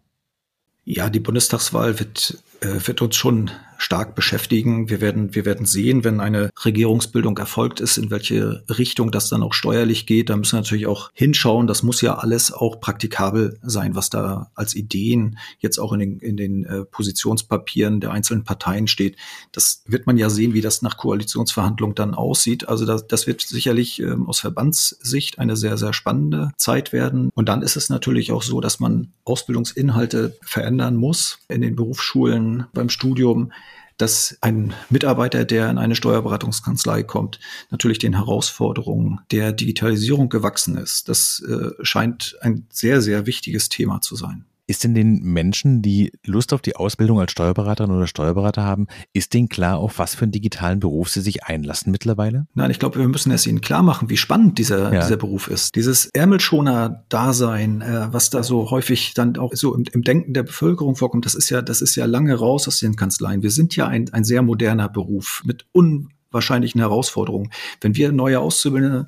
Ja, 0.85 1.09
die 1.09 1.19
Bundestagswahl 1.19 1.99
wird, 1.99 2.37
äh, 2.61 2.87
wird 2.87 3.01
uns 3.01 3.15
schon 3.15 3.49
stark 3.77 4.15
beschäftigen. 4.15 4.89
Wir 4.89 5.01
werden, 5.01 5.35
wir 5.35 5.45
werden 5.45 5.65
sehen, 5.65 6.03
wenn 6.03 6.19
eine 6.19 6.49
Regierungsbildung 6.63 7.37
erfolgt 7.37 7.79
ist, 7.79 7.97
in 7.97 8.09
welche 8.09 8.63
Richtung 8.69 9.11
das 9.11 9.29
dann 9.29 9.43
auch 9.43 9.53
steuerlich 9.53 10.05
geht. 10.05 10.29
Da 10.29 10.37
müssen 10.37 10.53
wir 10.53 10.61
natürlich 10.61 10.87
auch 10.87 11.09
hinschauen. 11.13 11.67
Das 11.67 11.83
muss 11.83 12.01
ja 12.01 12.15
alles 12.15 12.51
auch 12.51 12.79
praktikabel 12.79 13.59
sein, 13.63 13.95
was 13.95 14.09
da 14.09 14.51
als 14.55 14.75
Ideen 14.75 15.37
jetzt 15.59 15.77
auch 15.77 15.93
in 15.93 15.99
den, 15.99 16.19
in 16.19 16.37
den 16.37 16.65
äh, 16.65 16.85
Positionspapieren 16.85 17.99
der 17.99 18.11
einzelnen 18.11 18.43
Parteien 18.43 18.87
steht. 18.87 19.17
Das 19.51 19.83
wird 19.85 20.07
man 20.07 20.17
ja 20.17 20.29
sehen, 20.29 20.53
wie 20.53 20.61
das 20.61 20.81
nach 20.81 20.97
Koalitionsverhandlungen 20.97 21.95
dann 21.95 22.13
aussieht. 22.13 22.67
Also 22.67 22.85
das, 22.85 23.07
das 23.07 23.27
wird 23.27 23.41
sicherlich 23.41 24.01
ähm, 24.01 24.27
aus 24.27 24.39
Verbandssicht 24.39 25.39
eine 25.39 25.55
sehr, 25.55 25.77
sehr 25.77 25.93
spannende 25.93 26.51
Zeit 26.57 26.93
werden. 26.93 27.29
Und 27.33 27.49
dann 27.49 27.61
ist 27.61 27.75
es 27.75 27.89
natürlich 27.89 28.31
auch 28.31 28.43
so, 28.43 28.61
dass 28.61 28.79
man 28.79 29.13
Ausbildungsinhalte 29.25 30.37
verändern 30.75 30.95
muss 30.95 31.39
in 31.47 31.61
den 31.61 31.75
Berufsschulen, 31.75 32.65
beim 32.73 32.89
Studium 32.89 33.51
dass 33.97 34.37
ein 34.41 34.73
Mitarbeiter, 34.89 35.45
der 35.45 35.69
in 35.69 35.77
eine 35.77 35.95
Steuerberatungskanzlei 35.95 37.03
kommt, 37.03 37.39
natürlich 37.71 37.97
den 37.97 38.15
Herausforderungen 38.15 39.21
der 39.31 39.53
Digitalisierung 39.53 40.27
gewachsen 40.27 40.75
ist. 40.75 41.07
Das 41.07 41.41
äh, 41.47 41.69
scheint 41.81 42.35
ein 42.41 42.67
sehr, 42.69 43.01
sehr 43.01 43.25
wichtiges 43.25 43.69
Thema 43.69 44.01
zu 44.01 44.17
sein. 44.17 44.43
Ist 44.67 44.83
denn 44.83 44.95
den 44.95 45.21
Menschen, 45.21 45.83
die 45.83 46.11
Lust 46.25 46.51
auf 46.51 46.61
die 46.61 46.75
Ausbildung 46.75 47.19
als 47.19 47.31
Steuerberaterin 47.31 47.91
oder 47.91 48.07
Steuerberater 48.07 48.63
haben, 48.63 48.87
ist 49.13 49.35
denen 49.35 49.47
klar, 49.47 49.77
auf 49.77 49.99
was 49.99 50.15
für 50.15 50.23
einen 50.23 50.31
digitalen 50.31 50.79
Beruf 50.79 51.09
sie 51.09 51.21
sich 51.21 51.43
einlassen 51.43 51.91
mittlerweile? 51.91 52.47
Nein, 52.55 52.71
ich 52.71 52.79
glaube, 52.79 52.97
wir 52.97 53.07
müssen 53.07 53.31
es 53.31 53.45
ihnen 53.45 53.61
klar 53.61 53.83
machen, 53.83 54.09
wie 54.09 54.17
spannend 54.17 54.57
dieser, 54.57 54.91
ja. 54.91 55.01
dieser 55.01 55.17
Beruf 55.17 55.49
ist. 55.49 55.75
Dieses 55.75 56.07
Ärmelschoner-Dasein, 56.07 57.81
äh, 57.81 58.07
was 58.11 58.31
da 58.31 58.41
so 58.41 58.71
häufig 58.71 59.13
dann 59.13 59.37
auch 59.37 59.53
so 59.53 59.75
im, 59.75 59.85
im, 59.91 60.01
Denken 60.01 60.33
der 60.33 60.43
Bevölkerung 60.43 60.95
vorkommt, 60.95 61.25
das 61.25 61.35
ist 61.35 61.51
ja, 61.51 61.61
das 61.61 61.81
ist 61.81 61.95
ja 61.95 62.05
lange 62.05 62.33
raus 62.33 62.67
aus 62.67 62.79
den 62.79 62.95
Kanzleien. 62.95 63.43
Wir 63.43 63.51
sind 63.51 63.75
ja 63.75 63.85
ein, 63.87 64.11
ein 64.13 64.23
sehr 64.23 64.41
moderner 64.41 64.89
Beruf 64.89 65.43
mit 65.45 65.67
unwahrscheinlichen 65.73 66.81
Herausforderungen. 66.81 67.51
Wenn 67.81 67.95
wir 67.95 68.11
neue 68.11 68.39
Auszubildende 68.39 69.05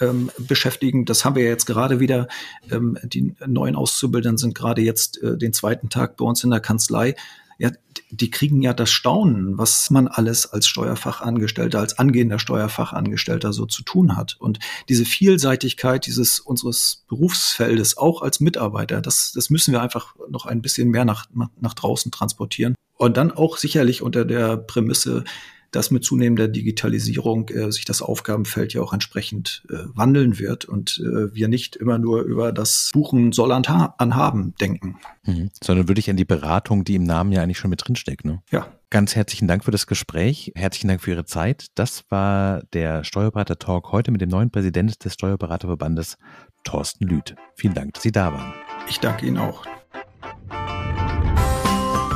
ähm, 0.00 0.30
beschäftigen. 0.38 1.04
Das 1.04 1.24
haben 1.24 1.36
wir 1.36 1.44
ja 1.44 1.50
jetzt 1.50 1.66
gerade 1.66 2.00
wieder. 2.00 2.28
Ähm, 2.70 2.98
die 3.02 3.34
neuen 3.46 3.76
Auszubildenden 3.76 4.38
sind 4.38 4.54
gerade 4.54 4.82
jetzt 4.82 5.22
äh, 5.22 5.36
den 5.36 5.52
zweiten 5.52 5.88
Tag 5.88 6.16
bei 6.16 6.24
uns 6.24 6.44
in 6.44 6.50
der 6.50 6.60
Kanzlei. 6.60 7.14
Ja, 7.58 7.70
die 8.10 8.30
kriegen 8.30 8.60
ja 8.60 8.74
das 8.74 8.90
Staunen, 8.90 9.56
was 9.56 9.88
man 9.88 10.08
alles 10.08 10.52
als 10.52 10.66
Steuerfachangestellter, 10.66 11.78
als 11.78 11.98
angehender 11.98 12.38
Steuerfachangestellter 12.38 13.54
so 13.54 13.64
zu 13.64 13.82
tun 13.82 14.14
hat. 14.16 14.36
Und 14.38 14.58
diese 14.90 15.06
Vielseitigkeit 15.06 16.04
dieses 16.04 16.38
unseres 16.38 17.04
Berufsfeldes 17.08 17.96
auch 17.96 18.20
als 18.20 18.40
Mitarbeiter, 18.40 19.00
das, 19.00 19.32
das 19.32 19.48
müssen 19.48 19.72
wir 19.72 19.80
einfach 19.80 20.14
noch 20.28 20.44
ein 20.44 20.60
bisschen 20.60 20.90
mehr 20.90 21.06
nach, 21.06 21.26
nach 21.58 21.72
draußen 21.72 22.12
transportieren. 22.12 22.74
Und 22.98 23.16
dann 23.16 23.30
auch 23.30 23.56
sicherlich 23.56 24.02
unter 24.02 24.26
der 24.26 24.58
Prämisse, 24.58 25.24
dass 25.70 25.90
mit 25.90 26.04
zunehmender 26.04 26.48
Digitalisierung 26.48 27.48
äh, 27.48 27.70
sich 27.72 27.84
das 27.84 28.02
Aufgabenfeld 28.02 28.74
ja 28.74 28.82
auch 28.82 28.92
entsprechend 28.92 29.64
äh, 29.70 29.76
wandeln 29.94 30.38
wird 30.38 30.64
und 30.64 31.02
äh, 31.04 31.34
wir 31.34 31.48
nicht 31.48 31.76
immer 31.76 31.98
nur 31.98 32.22
über 32.22 32.52
das 32.52 32.90
Buchen 32.92 33.32
soll 33.32 33.52
anhaben 33.52 34.54
denken. 34.60 34.96
Mhm. 35.24 35.50
Sondern 35.62 35.88
würde 35.88 35.98
ich 35.98 36.10
an 36.10 36.16
die 36.16 36.24
Beratung, 36.24 36.84
die 36.84 36.96
im 36.96 37.04
Namen 37.04 37.32
ja 37.32 37.42
eigentlich 37.42 37.58
schon 37.58 37.70
mit 37.70 37.86
drinsteckt. 37.86 38.24
Ne? 38.24 38.42
Ja. 38.50 38.68
Ganz 38.90 39.16
herzlichen 39.16 39.48
Dank 39.48 39.64
für 39.64 39.72
das 39.72 39.86
Gespräch. 39.86 40.52
Herzlichen 40.54 40.88
Dank 40.88 41.00
für 41.02 41.10
Ihre 41.10 41.24
Zeit. 41.24 41.66
Das 41.74 42.04
war 42.08 42.62
der 42.72 43.02
Steuerberater-Talk 43.02 43.90
heute 43.90 44.12
mit 44.12 44.20
dem 44.20 44.30
neuen 44.30 44.50
Präsidenten 44.50 44.94
des 45.02 45.14
Steuerberaterverbandes, 45.14 46.18
Thorsten 46.62 47.06
Lüth. 47.06 47.34
Vielen 47.56 47.74
Dank, 47.74 47.94
dass 47.94 48.02
Sie 48.04 48.12
da 48.12 48.32
waren. 48.32 48.54
Ich 48.88 49.00
danke 49.00 49.26
Ihnen 49.26 49.38
auch. 49.38 49.64